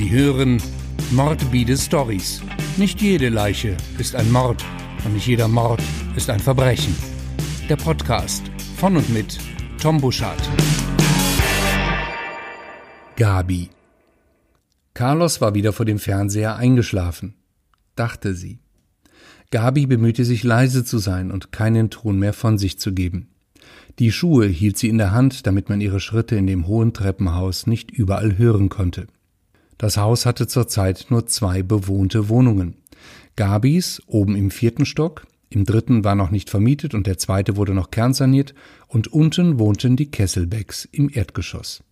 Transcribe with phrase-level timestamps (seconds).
[0.00, 0.62] Sie hören
[1.10, 2.40] Morbide Stories.
[2.78, 4.64] Nicht jede Leiche ist ein Mord
[5.04, 5.82] und nicht jeder Mord
[6.16, 6.96] ist ein Verbrechen.
[7.68, 9.36] Der Podcast von und mit
[9.78, 10.40] Tom Buschardt.
[13.16, 13.68] Gabi.
[14.94, 17.34] Carlos war wieder vor dem Fernseher eingeschlafen,
[17.94, 18.58] dachte sie.
[19.50, 23.28] Gabi bemühte sich leise zu sein und keinen Ton mehr von sich zu geben.
[23.98, 27.66] Die Schuhe hielt sie in der Hand, damit man ihre Schritte in dem hohen Treppenhaus
[27.66, 29.06] nicht überall hören konnte.
[29.80, 32.74] Das Haus hatte zurzeit nur zwei bewohnte Wohnungen.
[33.34, 37.72] Gabis oben im vierten Stock, im dritten war noch nicht vermietet und der zweite wurde
[37.72, 38.54] noch kernsaniert,
[38.88, 41.82] und unten wohnten die Kesselbecks im Erdgeschoss.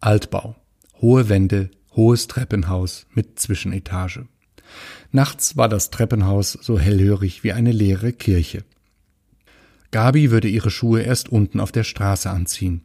[0.00, 0.54] Altbau,
[1.00, 4.26] hohe Wände, hohes Treppenhaus mit Zwischenetage.
[5.10, 8.64] Nachts war das Treppenhaus so hellhörig wie eine leere Kirche.
[9.92, 12.82] Gabi würde ihre Schuhe erst unten auf der Straße anziehen.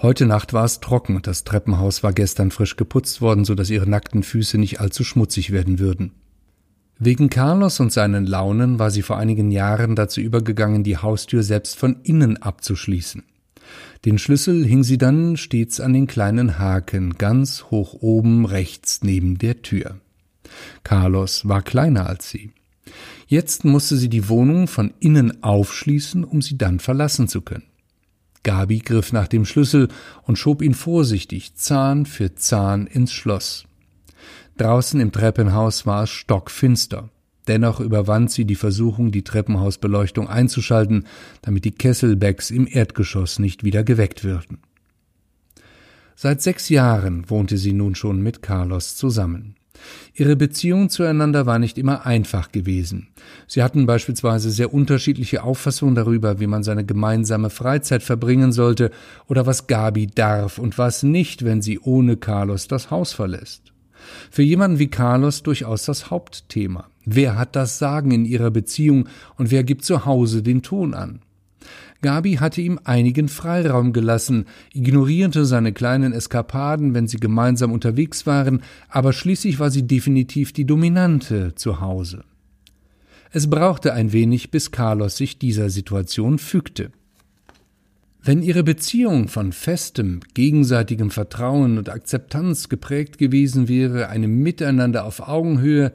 [0.00, 3.70] Heute Nacht war es trocken und das Treppenhaus war gestern frisch geputzt worden, so dass
[3.70, 6.12] ihre nackten Füße nicht allzu schmutzig werden würden.
[6.98, 11.76] Wegen Carlos und seinen Launen war sie vor einigen Jahren dazu übergegangen, die Haustür selbst
[11.76, 13.22] von innen abzuschließen.
[14.04, 19.36] Den Schlüssel hing sie dann stets an den kleinen Haken ganz hoch oben rechts neben
[19.36, 19.96] der Tür.
[20.84, 22.52] Carlos war kleiner als sie.
[23.26, 27.64] Jetzt musste sie die Wohnung von innen aufschließen, um sie dann verlassen zu können.
[28.46, 29.88] Gabi griff nach dem Schlüssel
[30.22, 33.64] und schob ihn vorsichtig Zahn für Zahn ins Schloss.
[34.56, 37.10] Draußen im Treppenhaus war es stockfinster.
[37.48, 41.06] Dennoch überwand sie die Versuchung, die Treppenhausbeleuchtung einzuschalten,
[41.42, 44.58] damit die Kesselbecks im Erdgeschoss nicht wieder geweckt würden.
[46.14, 49.55] Seit sechs Jahren wohnte sie nun schon mit Carlos zusammen.
[50.14, 53.08] Ihre Beziehung zueinander war nicht immer einfach gewesen.
[53.46, 58.90] Sie hatten beispielsweise sehr unterschiedliche Auffassungen darüber, wie man seine gemeinsame Freizeit verbringen sollte
[59.26, 63.72] oder was Gabi darf und was nicht, wenn sie ohne Carlos das Haus verlässt.
[64.30, 66.88] Für jemanden wie Carlos durchaus das Hauptthema.
[67.04, 71.20] Wer hat das Sagen in ihrer Beziehung und wer gibt zu Hause den Ton an?
[72.02, 78.62] Gabi hatte ihm einigen Freiraum gelassen, ignorierte seine kleinen Eskapaden, wenn sie gemeinsam unterwegs waren,
[78.88, 82.24] aber schließlich war sie definitiv die Dominante zu Hause.
[83.32, 86.90] Es brauchte ein wenig, bis Carlos sich dieser Situation fügte.
[88.22, 95.20] Wenn ihre Beziehung von festem, gegenseitigem Vertrauen und Akzeptanz geprägt gewesen wäre, einem Miteinander auf
[95.20, 95.92] Augenhöhe,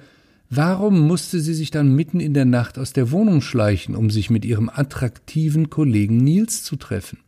[0.54, 4.30] Warum musste sie sich dann mitten in der Nacht aus der Wohnung schleichen, um sich
[4.30, 7.20] mit ihrem attraktiven Kollegen Nils zu treffen?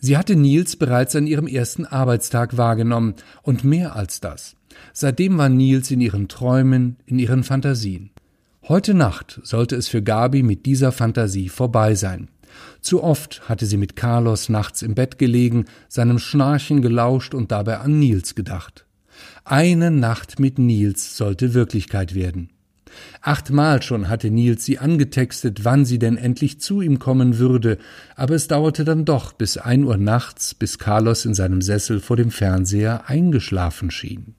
[0.00, 4.54] Sie hatte Nils bereits an ihrem ersten Arbeitstag wahrgenommen, und mehr als das.
[4.92, 8.10] Seitdem war Nils in ihren Träumen, in ihren Fantasien.
[8.68, 12.28] Heute Nacht sollte es für Gabi mit dieser Fantasie vorbei sein.
[12.82, 17.78] Zu oft hatte sie mit Carlos nachts im Bett gelegen, seinem Schnarchen gelauscht und dabei
[17.78, 18.84] an Nils gedacht.
[19.46, 22.50] Eine Nacht mit Nils sollte Wirklichkeit werden.
[23.22, 27.78] Achtmal schon hatte Nils sie angetextet, wann sie denn endlich zu ihm kommen würde,
[28.16, 32.16] aber es dauerte dann doch bis ein Uhr nachts, bis Carlos in seinem Sessel vor
[32.16, 34.34] dem Fernseher eingeschlafen schien.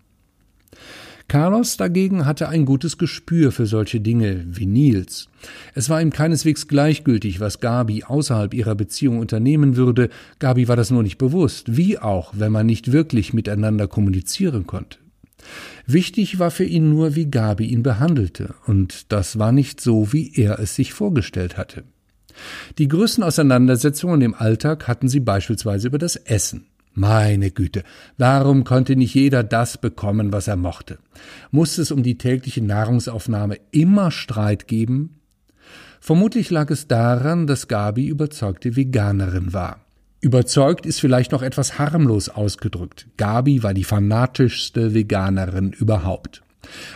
[1.30, 5.30] Carlos dagegen hatte ein gutes Gespür für solche Dinge wie Nils.
[5.76, 10.10] Es war ihm keineswegs gleichgültig, was Gabi außerhalb ihrer Beziehung unternehmen würde,
[10.40, 14.98] Gabi war das nur nicht bewusst, wie auch, wenn man nicht wirklich miteinander kommunizieren konnte.
[15.86, 20.32] Wichtig war für ihn nur, wie Gabi ihn behandelte, und das war nicht so, wie
[20.36, 21.84] er es sich vorgestellt hatte.
[22.78, 26.68] Die größten Auseinandersetzungen im Alltag hatten sie beispielsweise über das Essen.
[26.94, 27.84] Meine Güte,
[28.18, 30.98] warum konnte nicht jeder das bekommen, was er mochte?
[31.52, 35.20] Musste es um die tägliche Nahrungsaufnahme immer Streit geben?
[36.02, 39.86] Vermutlich lag es daran, dass Gabi überzeugte Veganerin war.
[40.22, 43.08] Überzeugt ist vielleicht noch etwas harmlos ausgedrückt.
[43.16, 46.42] Gabi war die fanatischste Veganerin überhaupt.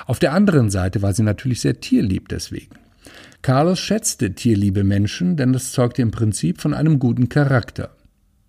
[0.05, 2.75] Auf der anderen Seite war sie natürlich sehr tierlieb deswegen.
[3.41, 7.95] Carlos schätzte tierliebe Menschen, denn das zeugte im Prinzip von einem guten Charakter.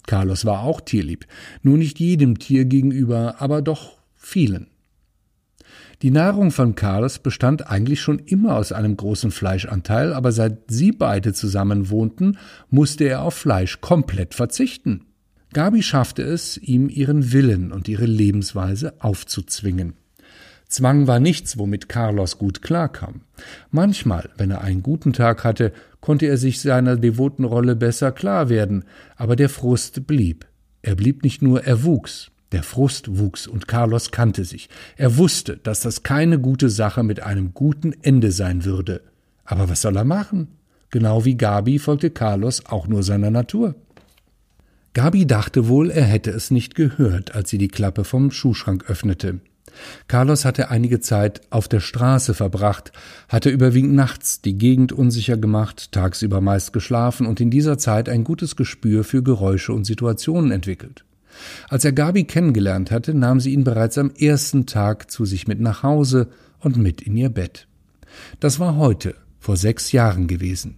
[0.07, 1.27] Carlos war auch tierlieb,
[1.63, 4.67] nur nicht jedem Tier gegenüber, aber doch vielen.
[6.05, 10.93] Die Nahrung von Carlos bestand eigentlich schon immer aus einem großen Fleischanteil, aber seit sie
[10.93, 12.37] beide zusammen wohnten,
[12.69, 15.07] musste er auf Fleisch komplett verzichten.
[15.55, 19.95] Gabi schaffte es, ihm ihren Willen und ihre Lebensweise aufzuzwingen.
[20.69, 23.23] Zwang war nichts, womit Carlos gut klarkam.
[23.71, 25.73] Manchmal, wenn er einen guten Tag hatte,
[26.03, 28.85] konnte er sich seiner devoten Rolle besser klar werden,
[29.17, 30.45] aber der Frust blieb.
[30.83, 32.31] Er blieb nicht nur, er wuchs.
[32.55, 34.69] Der Frust wuchs und Carlos kannte sich.
[34.97, 39.01] Er wusste, dass das keine gute Sache mit einem guten Ende sein würde.
[39.45, 40.47] Aber was soll er machen?
[40.91, 43.75] Genau wie Gabi folgte Carlos auch nur seiner Natur.
[44.93, 49.41] Gabi dachte wohl, er hätte es nicht gehört, als sie die Klappe vom Schuhschrank öffnete.
[50.07, 52.93] Carlos hatte einige Zeit auf der Straße verbracht,
[53.29, 58.23] hatte überwiegend nachts die Gegend unsicher gemacht, tagsüber meist geschlafen und in dieser Zeit ein
[58.23, 61.05] gutes Gespür für Geräusche und Situationen entwickelt.
[61.69, 65.61] Als er Gabi kennengelernt hatte, nahm sie ihn bereits am ersten Tag zu sich mit
[65.61, 66.29] nach Hause
[66.61, 67.67] und mit in ihr Bett.
[68.41, 70.77] Das war heute, vor sechs Jahren gewesen.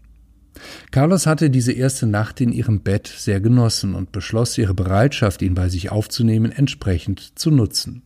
[0.90, 5.54] Carlos hatte diese erste Nacht in ihrem Bett sehr genossen und beschloss, ihre Bereitschaft, ihn
[5.54, 8.02] bei sich aufzunehmen, entsprechend zu nutzen.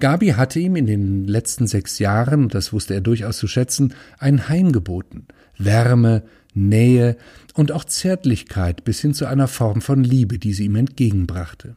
[0.00, 4.48] Gabi hatte ihm in den letzten sechs Jahren, das wusste er durchaus zu schätzen, ein
[4.48, 5.26] Heim geboten.
[5.58, 6.22] Wärme,
[6.54, 7.16] Nähe
[7.54, 11.76] und auch Zärtlichkeit bis hin zu einer Form von Liebe, die sie ihm entgegenbrachte.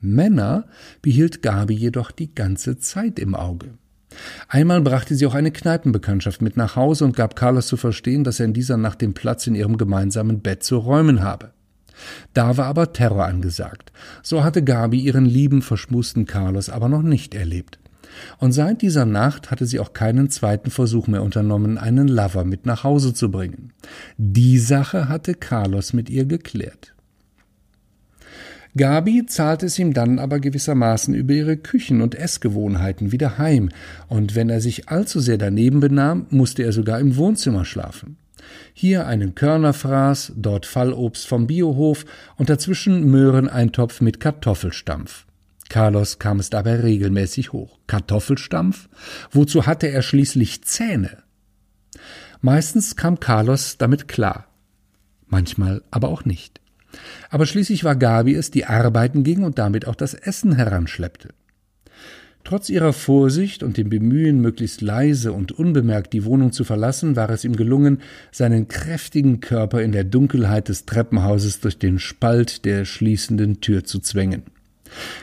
[0.00, 0.66] Männer
[1.02, 3.74] behielt Gabi jedoch die ganze Zeit im Auge.
[4.48, 8.40] Einmal brachte sie auch eine Kneipenbekanntschaft mit nach Hause und gab Carlos zu verstehen, dass
[8.40, 11.52] er in dieser Nacht den Platz in ihrem gemeinsamen Bett zu räumen habe.
[12.32, 13.92] Da war aber Terror angesagt.
[14.22, 17.78] So hatte Gabi ihren lieben, verschmusten Carlos aber noch nicht erlebt.
[18.38, 22.66] Und seit dieser Nacht hatte sie auch keinen zweiten Versuch mehr unternommen, einen Lover mit
[22.66, 23.72] nach Hause zu bringen.
[24.16, 26.94] Die Sache hatte Carlos mit ihr geklärt.
[28.76, 33.70] Gabi zahlte es ihm dann aber gewissermaßen über ihre Küchen- und Essgewohnheiten wieder heim,
[34.08, 38.16] und wenn er sich allzu sehr daneben benahm, musste er sogar im Wohnzimmer schlafen.
[38.72, 42.04] Hier einen Körnerfraß, dort Fallobst vom Biohof
[42.36, 45.26] und dazwischen Möhreneintopf mit Kartoffelstampf.
[45.70, 47.78] Carlos kam es dabei regelmäßig hoch.
[47.86, 48.90] Kartoffelstampf?
[49.30, 51.22] Wozu hatte er schließlich Zähne?
[52.42, 54.48] Meistens kam Carlos damit klar,
[55.28, 56.60] manchmal aber auch nicht.
[57.30, 61.28] Aber schließlich war Gabi es, die arbeiten ging und damit auch das Essen heranschleppte.
[62.42, 67.30] Trotz ihrer Vorsicht und dem Bemühen, möglichst leise und unbemerkt die Wohnung zu verlassen, war
[67.30, 68.00] es ihm gelungen,
[68.32, 74.00] seinen kräftigen Körper in der Dunkelheit des Treppenhauses durch den Spalt der schließenden Tür zu
[74.00, 74.42] zwängen.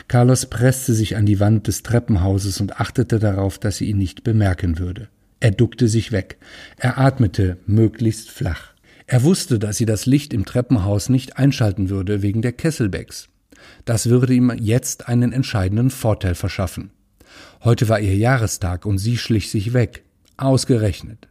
[0.08, 4.24] Carlos presste sich an die Wand des Treppenhauses und achtete darauf, dass sie ihn nicht
[4.24, 5.10] bemerken würde.
[5.40, 6.38] Er duckte sich weg.
[6.78, 8.74] Er atmete möglichst flach.
[9.06, 13.30] Er wusste, dass sie das Licht im Treppenhaus nicht einschalten würde wegen der Kesselbecks.
[13.86, 16.92] Das würde ihm jetzt einen entscheidenden Vorteil verschaffen.
[17.64, 20.04] Heute war ihr Jahrestag und sie schlich sich weg.
[20.38, 21.28] Ausgerechnet.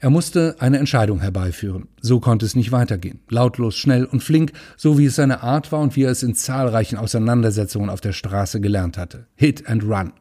[0.00, 1.88] Er musste eine Entscheidung herbeiführen.
[2.00, 3.20] So konnte es nicht weitergehen.
[3.28, 6.34] Lautlos, schnell und flink, so wie es seine Art war und wie er es in
[6.34, 9.26] zahlreichen Auseinandersetzungen auf der Straße gelernt hatte.
[9.34, 10.12] Hit and run.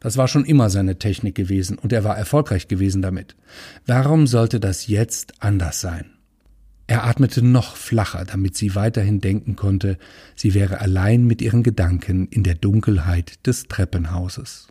[0.00, 3.36] Das war schon immer seine Technik gewesen und er war erfolgreich gewesen damit.
[3.86, 6.06] Warum sollte das jetzt anders sein?
[6.86, 9.98] Er atmete noch flacher, damit sie weiterhin denken konnte,
[10.34, 14.68] sie wäre allein mit ihren Gedanken in der Dunkelheit des Treppenhauses.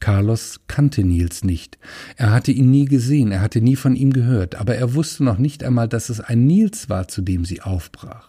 [0.00, 1.78] Carlos kannte Nils nicht.
[2.16, 5.38] Er hatte ihn nie gesehen, er hatte nie von ihm gehört, aber er wusste noch
[5.38, 8.28] nicht einmal, dass es ein Nils war, zu dem sie aufbrach.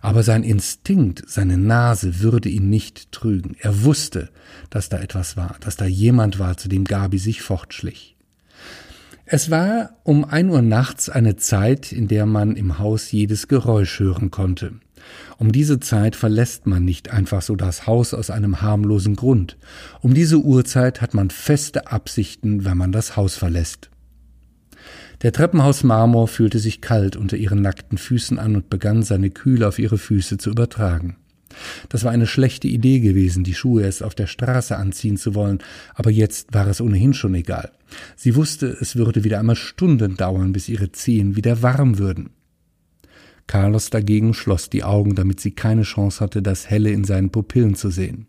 [0.00, 3.56] Aber sein Instinkt, seine Nase würde ihn nicht trügen.
[3.58, 4.30] Er wusste,
[4.70, 8.16] dass da etwas war, dass da jemand war, zu dem Gabi sich fortschlich.
[9.24, 13.98] Es war um ein Uhr nachts eine Zeit, in der man im Haus jedes Geräusch
[14.00, 14.74] hören konnte.
[15.38, 19.56] Um diese Zeit verlässt man nicht einfach so das Haus aus einem harmlosen Grund.
[20.00, 23.90] Um diese Uhrzeit hat man feste Absichten, wenn man das Haus verlässt.
[25.22, 29.78] Der Treppenhausmarmor fühlte sich kalt unter ihren nackten Füßen an und begann seine Kühle auf
[29.78, 31.16] ihre Füße zu übertragen.
[31.88, 35.58] Das war eine schlechte Idee gewesen, die Schuhe erst auf der Straße anziehen zu wollen,
[35.94, 37.70] aber jetzt war es ohnehin schon egal.
[38.16, 42.30] Sie wusste, es würde wieder einmal Stunden dauern, bis ihre Zehen wieder warm würden.
[43.52, 47.74] Carlos dagegen schloss die Augen, damit sie keine Chance hatte, das Helle in seinen Pupillen
[47.74, 48.26] zu sehen.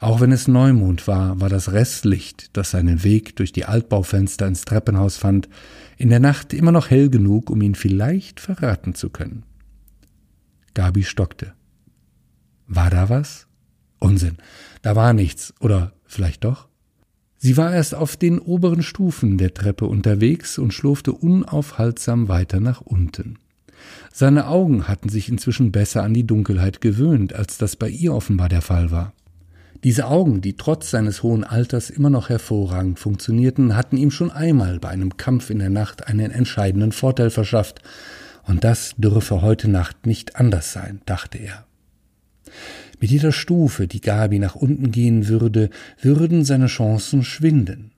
[0.00, 4.64] Auch wenn es Neumond war, war das Restlicht, das seinen Weg durch die Altbaufenster ins
[4.64, 5.50] Treppenhaus fand,
[5.98, 9.42] in der Nacht immer noch hell genug, um ihn vielleicht verraten zu können.
[10.72, 11.52] Gabi stockte.
[12.66, 13.48] War da was?
[13.98, 14.38] Unsinn.
[14.80, 15.52] Da war nichts.
[15.60, 16.66] Oder vielleicht doch?
[17.36, 22.80] Sie war erst auf den oberen Stufen der Treppe unterwegs und schlurfte unaufhaltsam weiter nach
[22.80, 23.38] unten.
[24.12, 28.48] Seine Augen hatten sich inzwischen besser an die Dunkelheit gewöhnt, als das bei ihr offenbar
[28.48, 29.12] der Fall war.
[29.84, 34.80] Diese Augen, die trotz seines hohen Alters immer noch hervorragend funktionierten, hatten ihm schon einmal
[34.80, 37.82] bei einem Kampf in der Nacht einen entscheidenden Vorteil verschafft,
[38.44, 41.66] und das dürfe heute Nacht nicht anders sein, dachte er.
[43.00, 47.92] Mit jeder Stufe, die Gabi nach unten gehen würde, würden seine Chancen schwinden.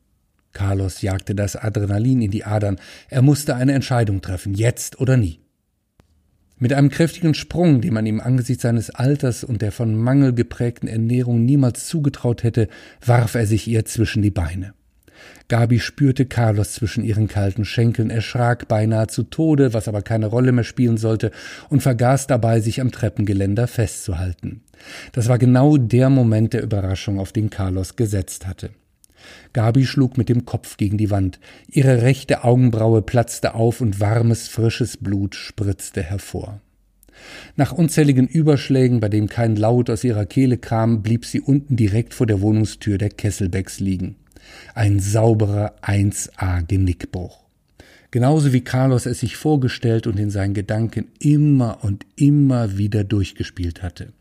[0.52, 5.38] Carlos jagte das Adrenalin in die Adern, er musste eine Entscheidung treffen, jetzt oder nie.
[6.60, 10.88] Mit einem kräftigen Sprung, den man ihm angesichts seines Alters und der von Mangel geprägten
[10.88, 12.68] Ernährung niemals zugetraut hätte,
[13.04, 14.74] warf er sich ihr zwischen die Beine.
[15.48, 20.52] Gabi spürte Carlos zwischen ihren kalten Schenkeln, erschrak beinahe zu Tode, was aber keine Rolle
[20.52, 21.30] mehr spielen sollte,
[21.68, 24.62] und vergaß dabei, sich am Treppengeländer festzuhalten.
[25.12, 28.70] Das war genau der Moment der Überraschung, auf den Carlos gesetzt hatte.
[29.52, 31.40] Gabi schlug mit dem Kopf gegen die Wand.
[31.68, 36.60] Ihre rechte Augenbraue platzte auf und warmes, frisches Blut spritzte hervor.
[37.56, 42.14] Nach unzähligen Überschlägen, bei dem kein Laut aus ihrer Kehle kam, blieb sie unten direkt
[42.14, 44.16] vor der Wohnungstür der Kesselbecks liegen.
[44.74, 47.44] Ein sauberer 1A Genickbruch.
[48.10, 53.82] Genauso wie Carlos es sich vorgestellt und in seinen Gedanken immer und immer wieder durchgespielt
[53.82, 54.12] hatte.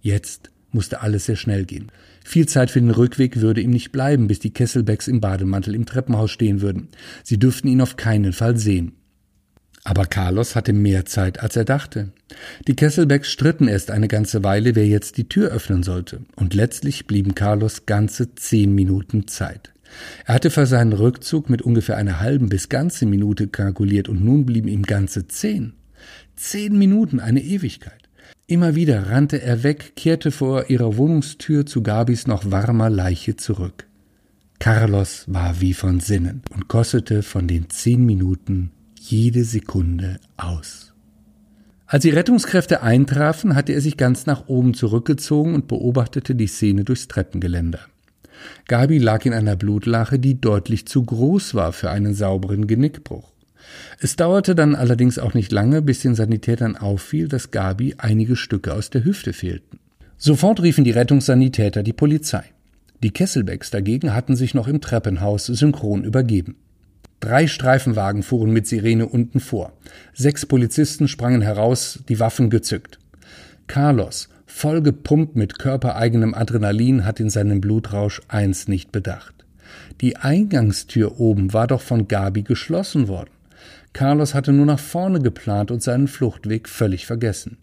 [0.00, 1.90] Jetzt musste alles sehr schnell gehen.
[2.24, 5.86] Viel Zeit für den Rückweg würde ihm nicht bleiben, bis die Kesselbecks im Bademantel im
[5.86, 6.88] Treppenhaus stehen würden.
[7.24, 8.92] Sie dürften ihn auf keinen Fall sehen.
[9.84, 12.12] Aber Carlos hatte mehr Zeit, als er dachte.
[12.66, 17.06] Die Kesselbecks stritten erst eine ganze Weile, wer jetzt die Tür öffnen sollte, und letztlich
[17.06, 19.72] blieben Carlos ganze zehn Minuten Zeit.
[20.26, 24.44] Er hatte für seinen Rückzug mit ungefähr einer halben bis ganze Minute kalkuliert, und nun
[24.44, 25.72] blieben ihm ganze zehn.
[26.36, 28.07] Zehn Minuten, eine Ewigkeit.
[28.50, 33.86] Immer wieder rannte er weg, kehrte vor ihrer Wohnungstür zu Gabis noch warmer Leiche zurück.
[34.58, 40.94] Carlos war wie von Sinnen und kostete von den zehn Minuten jede Sekunde aus.
[41.86, 46.84] Als die Rettungskräfte eintrafen, hatte er sich ganz nach oben zurückgezogen und beobachtete die Szene
[46.84, 47.80] durchs Treppengeländer.
[48.66, 53.30] Gabi lag in einer Blutlache, die deutlich zu groß war für einen sauberen Genickbruch.
[54.00, 58.74] Es dauerte dann allerdings auch nicht lange, bis den Sanitätern auffiel, dass Gabi einige Stücke
[58.74, 59.78] aus der Hüfte fehlten.
[60.16, 62.44] Sofort riefen die Rettungssanitäter die Polizei.
[63.02, 66.56] Die Kesselbecks dagegen hatten sich noch im Treppenhaus synchron übergeben.
[67.20, 69.72] Drei Streifenwagen fuhren mit Sirene unten vor.
[70.14, 72.98] Sechs Polizisten sprangen heraus, die Waffen gezückt.
[73.66, 79.34] Carlos, vollgepumpt mit körpereigenem Adrenalin, hat in seinem Blutrausch eins nicht bedacht.
[80.00, 83.30] Die Eingangstür oben war doch von Gabi geschlossen worden.
[83.98, 87.58] Carlos hatte nur nach vorne geplant und seinen Fluchtweg völlig vergessen.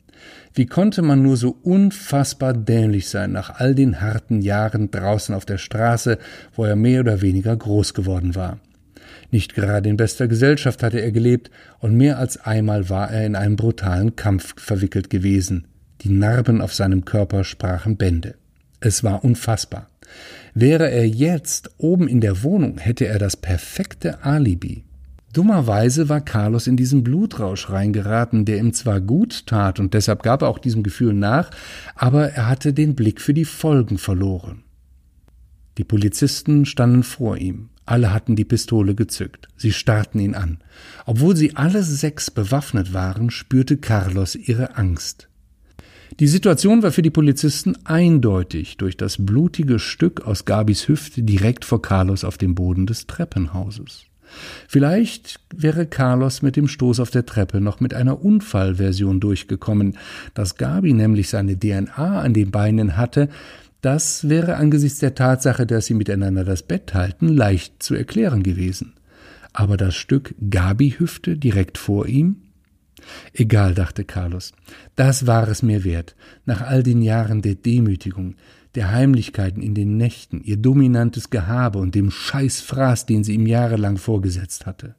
[0.53, 5.45] Wie konnte man nur so unfassbar dämlich sein nach all den harten Jahren draußen auf
[5.45, 6.17] der Straße,
[6.53, 8.59] wo er mehr oder weniger groß geworden war?
[9.31, 13.37] Nicht gerade in bester Gesellschaft hatte er gelebt, und mehr als einmal war er in
[13.37, 15.67] einen brutalen Kampf verwickelt gewesen.
[16.01, 18.35] Die Narben auf seinem Körper sprachen Bände.
[18.81, 19.89] Es war unfassbar.
[20.53, 24.83] Wäre er jetzt oben in der Wohnung, hätte er das perfekte Alibi.
[25.35, 30.43] Dummerweise war Carlos in diesen Blutrausch reingeraten, der ihm zwar gut tat und deshalb gab
[30.43, 31.51] er auch diesem Gefühl nach,
[31.93, 34.63] aber er hatte den Blick für die Folgen verloren.
[35.77, 37.67] Die Polizisten standen vor ihm.
[37.85, 39.49] Alle hatten die Pistole gezückt.
[39.57, 40.59] Sie starrten ihn an.
[41.05, 45.27] Obwohl sie alle sechs bewaffnet waren, spürte Carlos ihre Angst.
[46.21, 51.65] Die Situation war für die Polizisten eindeutig durch das blutige Stück aus Gabis Hüfte direkt
[51.65, 54.05] vor Carlos auf dem Boden des Treppenhauses.
[54.67, 59.97] Vielleicht wäre Carlos mit dem Stoß auf der Treppe noch mit einer Unfallversion durchgekommen,
[60.33, 63.29] dass Gabi nämlich seine DNA an den Beinen hatte,
[63.85, 68.93] das wäre angesichts der Tatsache, dass sie miteinander das Bett teilten, leicht zu erklären gewesen.
[69.53, 72.37] Aber das Stück Gabi-Hüfte direkt vor ihm?
[73.31, 74.53] Egal, dachte Carlos,
[74.95, 76.15] das war es mir wert,
[76.45, 78.35] nach all den Jahren der Demütigung,
[78.75, 83.97] der Heimlichkeiten in den Nächten, ihr dominantes Gehabe und dem Scheißfraß, den sie ihm jahrelang
[83.97, 84.95] vorgesetzt hatte.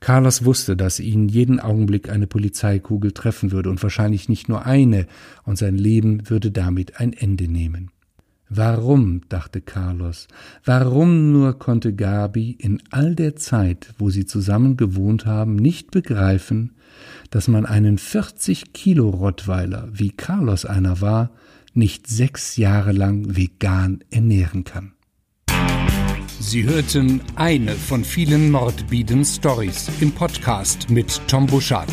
[0.00, 5.06] Carlos wusste, dass ihn jeden Augenblick eine Polizeikugel treffen würde und wahrscheinlich nicht nur eine,
[5.44, 7.90] und sein Leben würde damit ein Ende nehmen.
[8.48, 10.28] Warum, dachte Carlos,
[10.64, 16.72] warum nur konnte Gabi in all der Zeit, wo sie zusammen gewohnt haben, nicht begreifen,
[17.30, 21.30] dass man einen 40 Kilo Rottweiler, wie Carlos einer war,
[21.76, 24.92] nicht sechs Jahre lang vegan ernähren kann.
[26.40, 31.90] Sie hörten eine von vielen Mordbieden Stories im Podcast mit Tom Buschardt.